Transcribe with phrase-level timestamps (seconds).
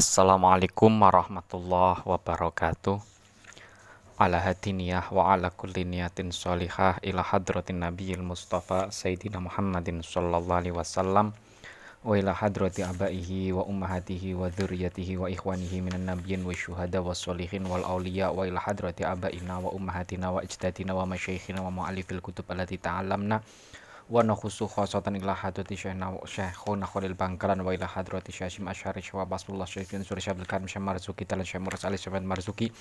[0.00, 3.04] Assalamualaikum warahmatullahi wabarakatuh.
[4.16, 10.72] Ala hadiniyah wa ala kulli niyatin sholihah ila hadratin nabiyil mustafa sayyidina Muhammadin sallallahu alaihi
[10.72, 11.36] wasallam
[12.00, 17.12] wa ila hadrati abaihi wa ummahatihi wa dzurriyyatihi wa ikhwanihi minan nabiyyin wa syuhada wa
[17.12, 22.24] sholihin wal auliya wa ila hadrati abaina wa ummahatina wa ajdadina wa masyayikhina wa mu'allifil
[22.24, 23.44] kutub allati ta'allamna
[24.10, 29.22] wa nakhusu khosatan ila hadrati syekhna syekhuna khalil bangkalan wa ila hadrati syekhim asyari syekh
[29.22, 32.74] basulullah syekhin suri syabil karim syekh marzuki talan syekh muras ali syekh marzuki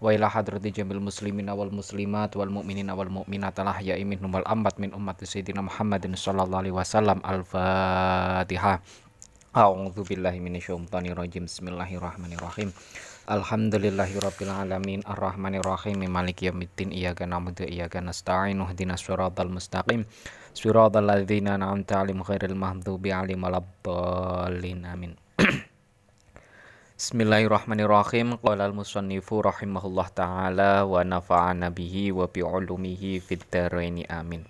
[0.00, 4.46] wa ila hadrati jamil muslimin wal muslimat wal mu'minin wal mu'minat al ahya'i minhum wal
[4.48, 8.80] ambat min ummati sayyidina muhammadin sallallahu alaihi wasallam al fatihah
[9.50, 11.50] A'udzu billahi minasyaitonir rajim.
[11.50, 12.70] Bismillahirrahmanirrahim.
[13.26, 15.02] Alhamdulillahirabbil alamin.
[15.02, 16.94] Arrahmanir rahim maliki yaumiddin.
[16.94, 18.62] Iyyaka na'budu wa iyyaka nasta'in.
[18.62, 20.06] Ihdinas siratal mustaqim
[20.50, 25.12] siratal ladzina an'amta 'alaihim ghairil maghdubi 'alaihim waladdallin amin.
[27.00, 28.36] Bismillahirrahmanirrahim.
[28.44, 33.24] Qala al-musannifu rahimahullah taala wa nafa'ana bihi wa bi 'ulumihi
[34.12, 34.44] amin.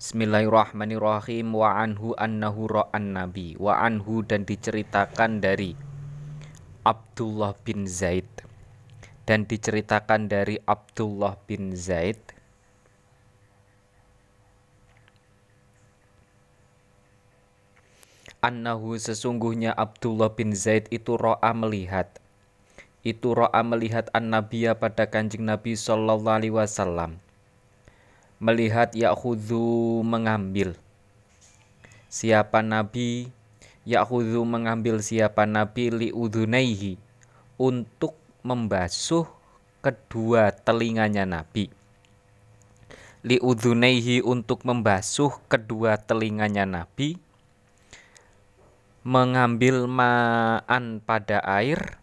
[0.00, 5.76] Bismillahirrahmanirrahim wa anhu annahu ra'an nabi wa anhu dan diceritakan dari
[6.80, 8.24] Abdullah bin Zaid
[9.28, 12.16] dan diceritakan dari Abdullah bin Zaid
[18.40, 22.08] annahu sesungguhnya Abdullah bin Zaid itu ro'a melihat.
[23.00, 27.20] Itu ro'a melihat an-nabiya pada kanjeng Nabi sallallahu alaihi wasallam.
[28.40, 30.76] Melihat Ya'khudhu mengambil.
[32.08, 33.28] Siapa Nabi?
[33.84, 35.92] Ya'khudhu mengambil siapa Nabi?
[35.92, 36.96] Liudhunaihi
[37.60, 39.28] untuk membasuh
[39.84, 41.68] kedua telinganya Nabi.
[43.20, 47.20] Liudhunaihi untuk membasuh kedua telinganya Nabi
[49.00, 51.96] mengambil ma'an pada air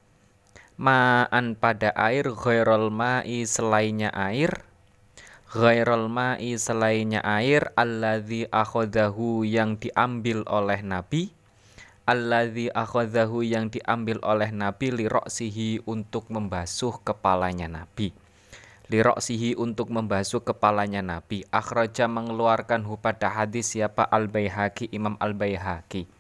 [0.82, 4.66] ma'an pada air ghairul ma'i selainnya air
[5.54, 11.38] ghairal ma'i selainnya air alladzi akhadahu yang diambil oleh Nabi
[12.10, 18.16] alladzi akhadahu yang diambil oleh Nabi liroksihi untuk membasuh kepalanya Nabi.
[18.88, 21.44] Liroksihi untuk membasuh kepalanya Nabi.
[21.52, 24.08] Akhraja mengeluarkan hu pada hadis siapa?
[24.08, 26.17] Al-Baihaqi Imam Al-Baihaqi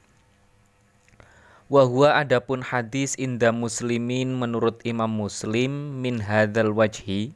[1.68, 7.36] Wahwa adapun hadis indah muslimin menurut Imam Muslim min hadzal wajhi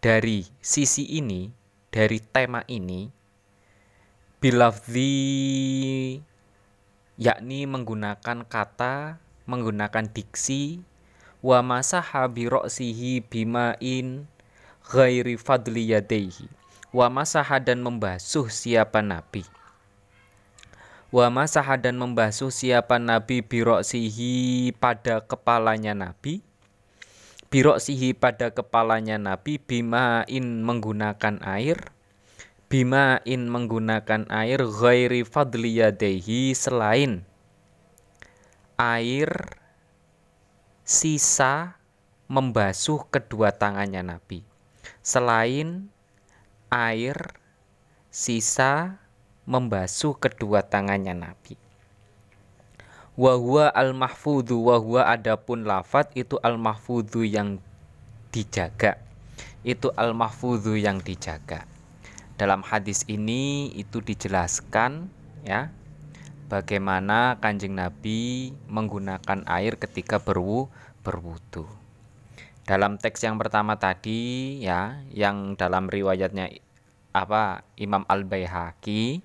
[0.00, 1.52] dari sisi ini,
[1.92, 3.12] dari tema ini,
[4.40, 5.12] bilafzi
[7.20, 10.80] yakni menggunakan kata, menggunakan diksi,
[11.44, 14.24] wa masaha biroksihi bimain
[14.88, 16.48] ghairi fadli yadaihi,
[16.88, 19.57] wa masaha dan membasuh siapa nabi.
[21.08, 26.44] Wa masaha dan membasuh siapa nabi biroksihi pada kepalanya nabi.
[27.48, 31.96] Biroksihi pada kepalanya Nabi bimain menggunakan air.
[32.68, 37.24] Bimain menggunakan air ghairi fadli yadehi selain
[38.76, 39.56] air
[40.84, 41.80] sisa
[42.28, 44.44] membasuh kedua tangannya Nabi.
[45.00, 45.88] Selain
[46.68, 47.32] air
[48.12, 49.00] sisa
[49.48, 51.56] membasuh kedua tangannya Nabi.
[53.16, 57.56] Wahwa al mahfudhu wahwa adapun lafat itu al mahfudhu yang
[58.30, 59.00] dijaga.
[59.64, 61.64] Itu al mahfudhu yang dijaga.
[62.38, 65.10] Dalam hadis ini itu dijelaskan
[65.42, 65.74] ya
[66.46, 70.70] bagaimana kanjeng Nabi menggunakan air ketika berwu
[71.02, 71.66] berwudu.
[72.68, 76.52] Dalam teks yang pertama tadi ya yang dalam riwayatnya
[77.16, 79.24] apa Imam Al Baihaqi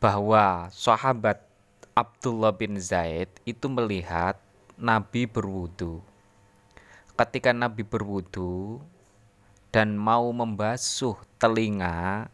[0.00, 1.44] bahwa sahabat
[1.92, 4.40] Abdullah bin Zaid itu melihat
[4.80, 6.00] Nabi berwudu.
[7.12, 8.80] Ketika Nabi berwudu
[9.68, 12.32] dan mau membasuh telinga,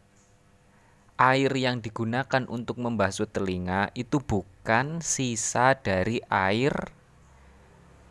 [1.19, 6.71] air yang digunakan untuk membasuh telinga itu bukan sisa dari air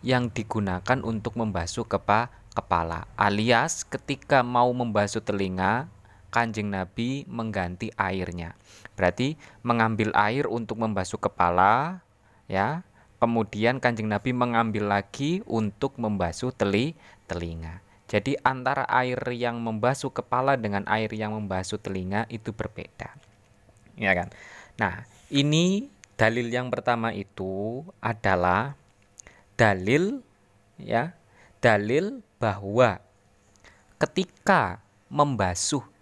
[0.04, 3.08] yang digunakan untuk membasuh kepa kepala.
[3.16, 5.88] Alias ketika mau membasuh telinga,
[6.36, 8.52] Kanjeng Nabi mengganti airnya.
[8.92, 12.04] Berarti mengambil air untuk membasuh kepala,
[12.44, 12.84] ya.
[13.16, 16.92] Kemudian Kanjeng Nabi mengambil lagi untuk membasuh teli
[17.24, 17.80] telinga.
[18.04, 23.16] Jadi antara air yang membasuh kepala dengan air yang membasuh telinga itu berbeda.
[23.96, 24.28] Ya kan?
[24.76, 25.88] Nah, ini
[26.20, 28.76] dalil yang pertama itu adalah
[29.56, 30.20] dalil
[30.76, 31.16] ya,
[31.64, 33.00] dalil bahwa
[33.96, 35.95] ketika membasuh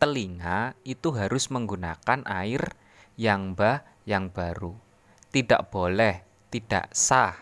[0.00, 2.72] telinga itu harus menggunakan air
[3.20, 4.72] yang bah yang baru.
[5.30, 7.38] tidak boleh, tidak sah.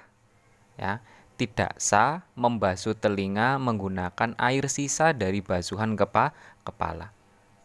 [0.77, 1.01] Ya,
[1.41, 7.17] tidak sah membasuh telinga menggunakan air sisa dari basuhan kepa kepala.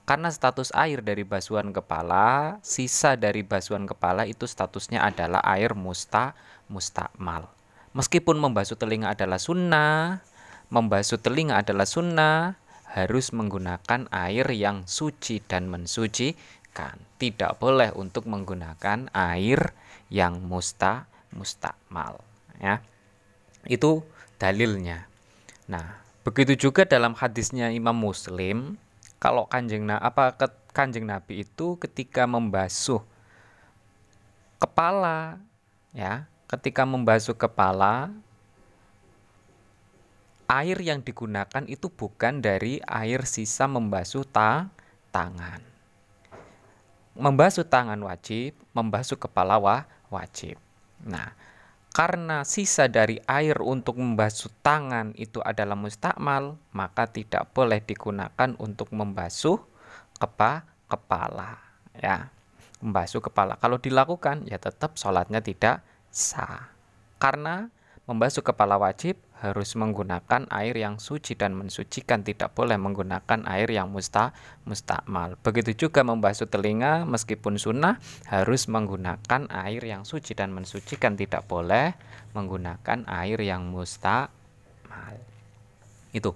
[0.08, 6.38] Karena status air dari basuhan kepala, sisa dari basuhan kepala itu statusnya adalah air musta
[6.72, 7.52] mustakmal.
[7.96, 10.24] Meskipun membasuh telinga adalah sunnah,
[10.68, 12.60] membasuh telinga adalah sunnah,
[12.94, 17.02] harus menggunakan air yang suci dan mensucikan.
[17.18, 19.74] Tidak boleh untuk menggunakan air
[20.14, 22.22] yang musta mustakmal.
[22.62, 22.86] Ya,
[23.66, 24.06] itu
[24.38, 25.10] dalilnya.
[25.66, 28.78] Nah, begitu juga dalam hadisnya Imam Muslim,
[29.18, 30.38] kalau kanjeng apa
[30.70, 33.02] kanjeng Nabi itu ketika membasuh
[34.62, 35.42] kepala,
[35.98, 38.14] ya ketika membasuh kepala
[40.54, 44.70] air yang digunakan itu bukan dari air sisa membasuh ta
[45.10, 45.66] tangan.
[47.18, 50.58] Membasuh tangan wajib, membasuh kepala wa wajib.
[51.02, 51.34] Nah,
[51.94, 58.90] karena sisa dari air untuk membasuh tangan itu adalah mustakmal, maka tidak boleh digunakan untuk
[58.94, 59.62] membasuh
[60.18, 61.62] kepa kepala.
[61.94, 62.34] Ya,
[62.82, 63.62] membasuh kepala.
[63.62, 66.74] Kalau dilakukan, ya tetap sholatnya tidak sah.
[67.22, 67.70] Karena
[68.10, 73.92] membasuh kepala wajib harus menggunakan air yang suci dan mensucikan tidak boleh menggunakan air yang
[73.92, 74.32] musta
[74.64, 75.36] mustakmal.
[75.44, 78.00] Begitu juga membasuh telinga meskipun sunnah
[78.32, 81.92] harus menggunakan air yang suci dan mensucikan tidak boleh
[82.32, 85.20] menggunakan air yang mustakmal.
[86.16, 86.32] Itu.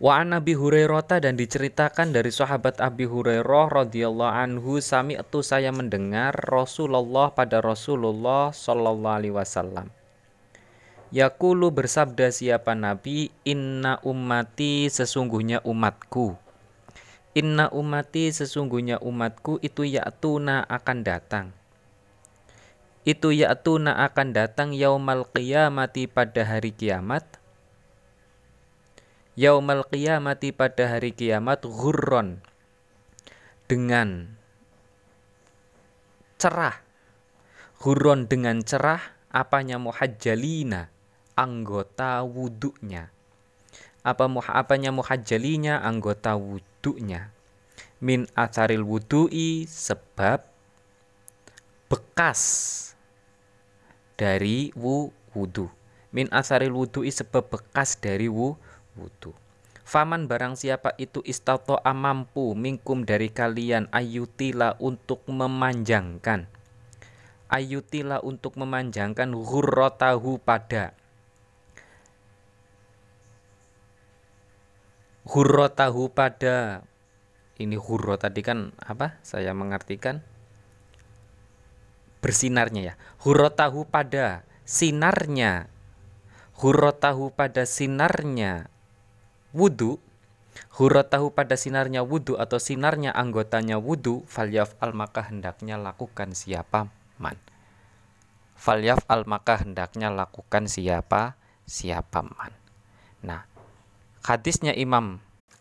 [0.00, 5.68] Wa an Abi Hurairah dan diceritakan dari sahabat Abi Hurairah radhiyallahu anhu sami itu saya
[5.76, 9.99] mendengar Rasulullah pada Rasulullah sallallahu alaihi wasallam.
[11.10, 16.38] Yakulu bersabda siapa Nabi Inna ummati sesungguhnya umatku.
[17.34, 21.50] Inna ummati sesungguhnya umatku itu ya'tuna akan datang.
[23.02, 27.26] Itu ya'tuna akan datang yaumal qiyamati pada hari kiamat.
[29.34, 32.38] Yaumal qiyamati pada hari kiamat ghurron
[33.66, 34.38] dengan
[36.38, 36.78] cerah.
[37.82, 39.02] Ghurron dengan cerah
[39.34, 39.82] apanya?
[39.82, 40.99] Muhajjalina
[41.40, 43.08] anggota wuduknya
[44.00, 45.84] apa apanya muhajjalinya?
[45.84, 47.32] Anggota wuduknya
[48.00, 50.40] min ataril wudu'i sebab
[51.92, 52.40] bekas
[54.16, 55.68] dari wu wudu.
[56.10, 58.56] Min asaril wudu'i sebab bekas dari wu
[58.96, 59.36] wudu.
[59.84, 66.48] Faman barang siapa itu istato'a mampu mingkum dari kalian ayutila untuk memanjangkan.
[67.50, 70.94] Ayutila untuk memanjangkan hurrotahu pada
[75.30, 76.84] hurrotahu pada.
[77.60, 79.20] Ini hurro tadi kan apa?
[79.20, 80.24] Saya mengartikan
[82.24, 82.94] bersinarnya ya.
[83.22, 85.70] Hurrotahu pada sinarnya.
[86.58, 88.68] Hurrotahu pada sinarnya
[89.50, 89.98] wudhu
[91.10, 97.36] tahu pada sinarnya wudhu atau sinarnya anggotanya wudhu falyaf al maka hendaknya lakukan siapa man?
[98.54, 102.52] Falyaf al maka hendaknya lakukan siapa siapa man?
[103.24, 103.49] Nah
[104.24, 105.20] hadisnya Imam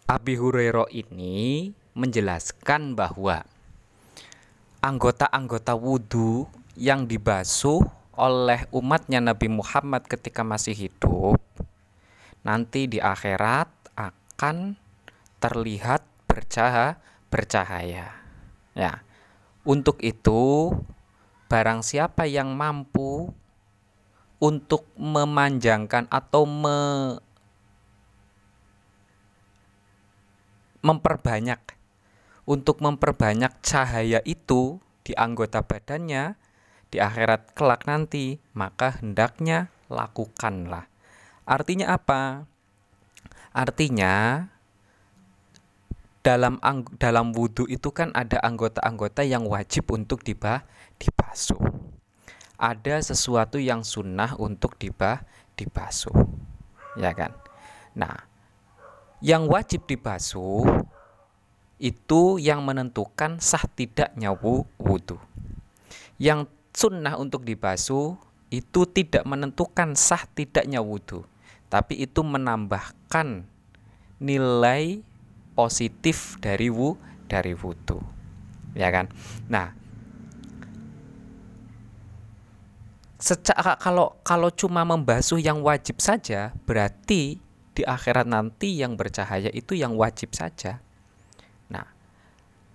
[0.09, 3.45] Abi Hurairah ini menjelaskan bahwa
[4.79, 6.47] anggota-anggota wudhu
[6.79, 7.83] yang dibasuh
[8.15, 11.39] oleh umatnya Nabi Muhammad ketika masih hidup
[12.43, 14.79] nanti di akhirat akan
[15.43, 16.99] terlihat bercahaya
[17.29, 18.09] bercahaya.
[18.73, 19.05] Ya.
[19.63, 20.73] Untuk itu
[21.45, 23.29] barang siapa yang mampu
[24.41, 26.79] untuk memanjangkan atau me,
[30.81, 31.59] memperbanyak
[32.49, 36.37] untuk memperbanyak cahaya itu di anggota badannya
[36.89, 40.89] di akhirat kelak nanti, maka hendaknya lakukanlah.
[41.45, 42.49] Artinya apa?
[43.53, 44.45] Artinya
[46.25, 46.61] dalam
[46.97, 50.65] dalam wudhu itu kan ada anggota-anggota yang wajib untuk dibah
[50.97, 51.61] dibasuh.
[52.59, 55.23] Ada sesuatu yang sunnah untuk dibah
[55.55, 56.13] dibasuh,
[56.99, 57.31] ya kan?
[57.95, 58.28] Nah,
[59.19, 60.63] yang wajib dibasuh
[61.79, 65.19] itu yang menentukan sah tidaknya wudhu.
[66.19, 71.25] Yang sunnah untuk dibasuh itu tidak menentukan sah tidaknya wudhu
[71.69, 73.45] tapi itu menambahkan
[74.17, 75.05] nilai
[75.53, 76.97] positif dari wu
[77.29, 78.01] dari wudhu
[78.73, 79.05] ya kan
[79.45, 79.77] nah
[83.21, 87.37] secara kalau kalau cuma membasuh yang wajib saja berarti
[87.79, 90.83] di akhirat nanti yang bercahaya itu yang wajib saja.
[91.71, 91.87] Nah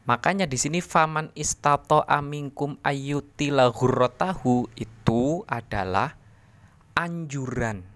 [0.05, 6.13] Makanya di sini faman istato amingkum ayyutila ghurratahu itu adalah
[6.93, 7.89] anjuran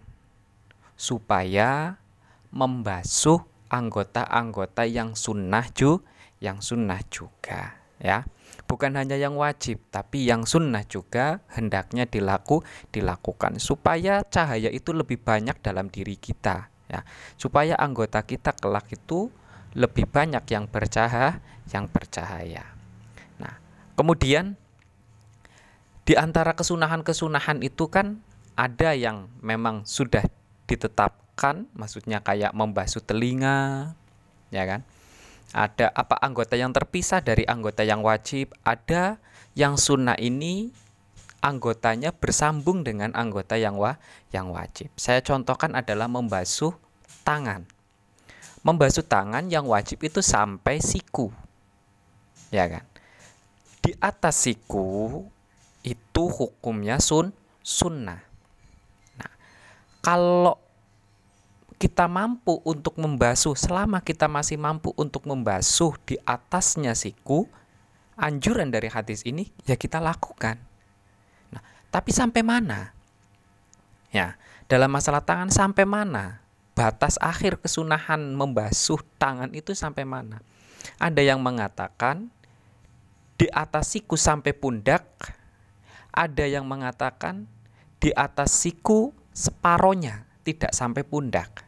[0.97, 2.01] supaya
[2.49, 6.01] membasuh anggota-anggota yang sunnah ju
[6.41, 8.25] yang sunnah juga ya.
[8.65, 15.21] Bukan hanya yang wajib tapi yang sunnah juga hendaknya dilaku dilakukan supaya cahaya itu lebih
[15.21, 17.05] banyak dalam diri kita ya
[17.37, 19.29] supaya anggota kita kelak itu
[19.77, 22.65] lebih banyak yang bercahaya yang bercahaya.
[23.37, 23.61] Nah,
[23.95, 24.57] kemudian
[26.09, 28.25] di antara kesunahan-kesunahan itu kan
[28.57, 30.25] ada yang memang sudah
[30.65, 33.93] ditetapkan, maksudnya kayak membasuh telinga,
[34.49, 34.81] ya kan?
[35.53, 39.21] Ada apa anggota yang terpisah dari anggota yang wajib, ada
[39.53, 40.73] yang sunnah ini
[41.41, 43.97] anggotanya bersambung dengan anggota yang wa
[44.35, 44.91] yang wajib.
[44.99, 46.75] Saya contohkan adalah membasuh
[47.23, 47.67] tangan.
[48.67, 51.31] Membasuh tangan yang wajib itu sampai siku
[52.49, 52.85] ya kan
[53.85, 55.25] di atas siku
[55.85, 58.21] itu hukumnya sun sunnah
[59.17, 59.33] nah
[60.01, 60.57] kalau
[61.79, 67.47] kita mampu untuk membasuh selama kita masih mampu untuk membasuh di atasnya siku
[68.19, 70.59] anjuran dari hadis ini ya kita lakukan
[71.89, 72.93] tapi sampai mana?
[74.13, 74.37] Ya
[74.69, 76.45] dalam masalah tangan sampai mana?
[76.77, 80.45] Batas akhir kesunahan membasuh tangan itu sampai mana?
[81.01, 82.31] Ada yang mengatakan
[83.41, 85.09] di atas siku sampai pundak,
[86.13, 87.49] ada yang mengatakan
[87.99, 91.67] di atas siku separohnya tidak sampai pundak.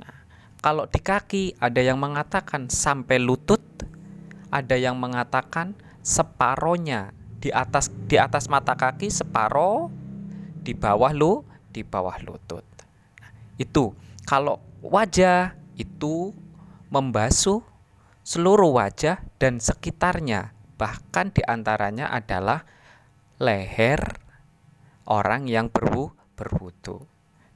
[0.00, 0.16] Nah,
[0.62, 3.60] kalau di kaki ada yang mengatakan sampai lutut,
[4.48, 9.90] ada yang mengatakan separohnya di atas di atas mata kaki separoh
[10.62, 12.66] di bawah lu di bawah lutut.
[13.22, 13.94] Nah, itu
[14.26, 16.34] kalau wajah itu
[16.90, 17.62] membasuh
[18.26, 22.66] seluruh wajah dan sekitarnya bahkan di antaranya adalah
[23.38, 24.00] leher
[25.08, 27.08] orang yang berwu, berwudu.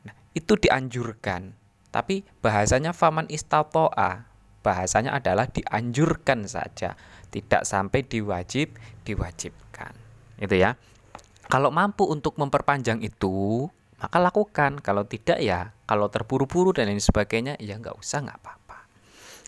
[0.08, 1.54] Nah, itu dianjurkan.
[1.92, 4.32] Tapi bahasanya faman istato'a.
[4.62, 6.94] Bahasanya adalah dianjurkan saja,
[7.34, 9.61] tidak sampai diwajib diwajibkan.
[10.42, 10.74] Itu ya.
[11.46, 13.70] Kalau mampu untuk memperpanjang itu,
[14.02, 14.82] maka lakukan.
[14.82, 18.78] Kalau tidak ya, kalau terburu-buru dan lain sebagainya, ya nggak usah nggak apa-apa.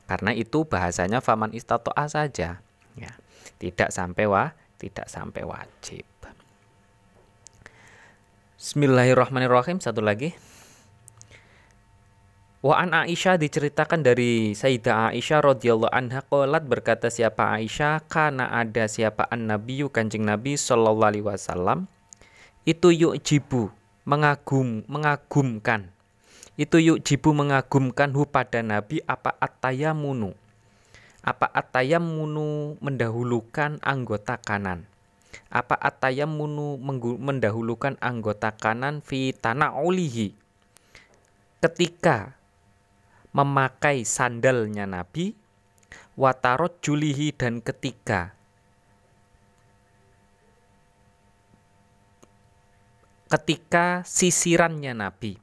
[0.06, 2.62] Karena itu bahasanya faman istato'a saja.
[2.94, 3.12] Ya
[3.58, 6.04] tidak sampai wa tidak sampai wajib.
[8.60, 10.36] Bismillahirrahmanirrahim satu lagi.
[12.64, 18.08] Wa an Aisyah diceritakan dari Sayyidah Aisyah radhiyallahu anha qalat berkata siapa Aisyah?
[18.08, 21.84] Karena ada siapa an nabiyyu Kanjeng Nabi sallallahu alaihi wasallam.
[22.64, 23.68] Itu yuk jibu
[24.08, 25.92] mengagum mengagumkan.
[26.56, 30.32] Itu yuk jibu mengagumkan hu pada Nabi apa atayamunu
[31.24, 34.84] apa atayam munu mendahulukan anggota kanan?
[35.48, 36.76] Apa atayam munu
[37.20, 40.36] mendahulukan anggota kanan fi tanah olihi?
[41.64, 42.36] Ketika
[43.34, 45.34] memakai sandalnya Nabi,
[46.14, 48.38] watarot julihi dan ketika
[53.26, 55.34] ketika sisirannya Nabi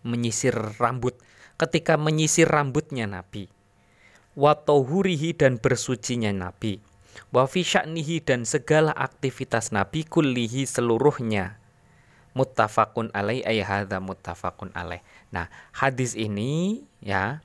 [0.00, 1.20] menyisir rambut.
[1.54, 3.46] Ketika menyisir rambutnya Nabi
[4.34, 4.58] wa
[5.38, 6.82] dan bersucinya Nabi
[7.30, 7.62] wa fi
[8.18, 11.62] dan segala aktivitas Nabi kullihi seluruhnya
[12.34, 15.00] muttafaqun alaih ay hadza muttafaqun alaih.
[15.30, 17.40] Nah, hadis ini ya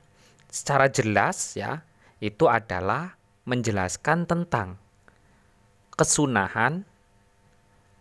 [0.50, 1.86] secara jelas ya
[2.18, 3.16] itu adalah
[3.46, 4.76] menjelaskan tentang
[5.94, 6.84] kesunahan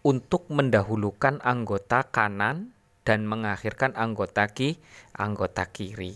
[0.04, 4.80] untuk mendahulukan anggota kanan dan mengakhirkan anggota ki
[5.16, 6.16] anggota kiri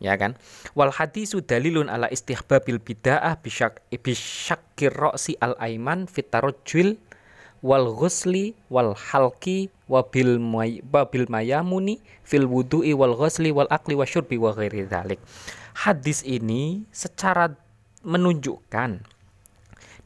[0.00, 0.34] ya kan
[0.72, 6.96] wal hadisu dalilun ala istihbabil bid'ah bisyak bisyakir roksi al aiman fitarujul
[7.60, 10.40] wal ghusli wal halki wabil
[10.88, 15.20] wabil mayamuni fil wudu'i wal ghusli wal akli wa syurbi wa ghairi dhalik.
[15.76, 17.52] Hadis ini secara
[18.04, 19.04] menunjukkan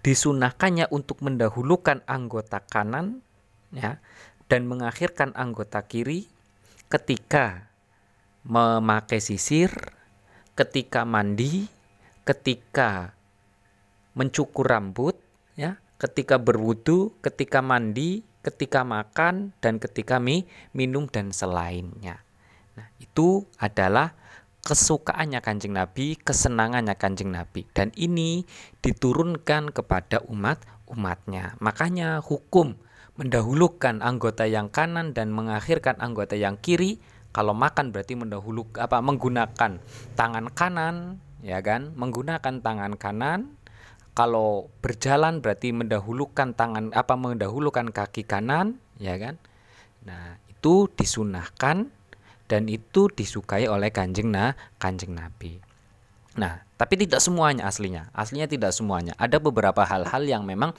[0.04, 3.24] disunahkannya untuk mendahulukan anggota kanan
[3.72, 4.02] ya
[4.50, 6.28] dan mengakhirkan anggota kiri
[6.92, 7.72] ketika
[8.44, 9.72] memakai sisir,
[10.52, 11.66] ketika mandi,
[12.28, 13.16] ketika
[14.12, 15.16] mencukur rambut,
[15.56, 20.44] ya, ketika berwudu, ketika mandi, ketika makan, dan ketika mi,
[20.76, 22.20] minum dan selainnya.
[22.76, 24.12] Nah, itu adalah
[24.64, 28.44] kesukaannya Kanjeng Nabi, kesenangannya Kanjeng Nabi dan ini
[28.84, 31.56] diturunkan kepada umat-umatnya.
[31.60, 32.76] Makanya hukum
[33.14, 36.98] mendahulukan anggota yang kanan dan mengakhirkan anggota yang kiri
[37.30, 39.78] kalau makan berarti mendahulu apa menggunakan
[40.18, 43.54] tangan kanan ya kan menggunakan tangan kanan
[44.14, 49.36] kalau berjalan berarti mendahulukan tangan apa mendahulukan kaki kanan ya kan
[50.06, 51.90] nah itu disunahkan
[52.46, 55.58] dan itu disukai oleh kanjeng nah kanjeng nabi
[56.34, 58.10] Nah, tapi tidak semuanya aslinya.
[58.10, 59.14] Aslinya tidak semuanya.
[59.22, 60.74] Ada beberapa hal-hal yang memang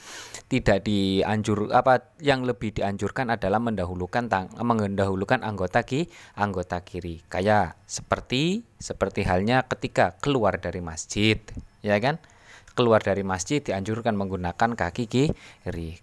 [0.52, 7.24] tidak dianjur apa yang lebih dianjurkan adalah mendahulukan tang mendahulukan anggota ki anggota kiri.
[7.32, 11.40] Kayak seperti seperti halnya ketika keluar dari masjid,
[11.80, 12.20] ya kan?
[12.76, 15.96] Keluar dari masjid dianjurkan menggunakan kaki kiri.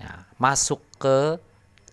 [0.00, 1.36] Ya, masuk ke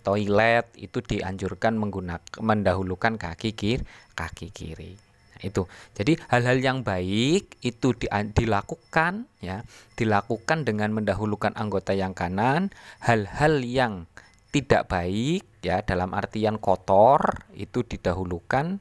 [0.08, 3.84] toilet itu dianjurkan menggunakan mendahulukan kaki kiri,
[4.16, 4.96] kaki kiri
[5.44, 5.70] itu.
[5.94, 9.62] Jadi hal-hal yang baik itu di, dilakukan ya,
[9.94, 12.74] dilakukan dengan mendahulukan anggota yang kanan,
[13.04, 14.10] hal-hal yang
[14.50, 18.80] tidak baik ya dalam artian kotor itu didahulukan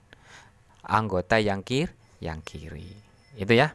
[0.86, 1.92] anggota yang kir
[2.22, 2.88] yang kiri.
[3.36, 3.74] Itu ya.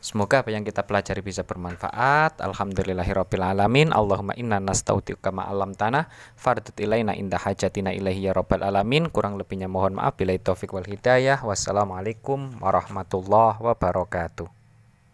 [0.00, 2.38] Semoga apa yang kita pelajari bisa bermanfaat.
[2.38, 3.90] Alhamdulillahirabbil alamin.
[3.90, 6.06] Allahumma inna nastaudiuka ma alam tanah
[6.38, 9.12] fardut ilaina indah hajatina ilaihi ya rabbal alamin.
[9.12, 11.42] Kurang lebihnya mohon maaf bila taufik wal hidayah.
[11.42, 14.55] Wassalamualaikum warahmatullahi wabarakatuh.